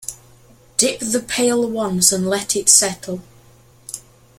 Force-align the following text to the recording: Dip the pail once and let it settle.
Dip 0.77 0.97
the 0.99 1.19
pail 1.19 1.69
once 1.69 2.11
and 2.11 2.27
let 2.27 2.55
it 2.55 2.69
settle. 2.69 3.21